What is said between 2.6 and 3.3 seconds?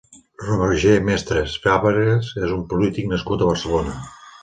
polític